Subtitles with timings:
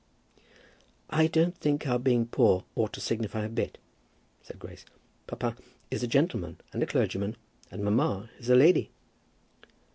[1.11, 3.77] "I don't think our being poor ought to signify a bit,"
[4.41, 4.83] said Grace.
[5.27, 5.55] "Papa
[5.91, 7.37] is a gentleman and a clergyman,
[7.69, 8.89] and mamma is a lady."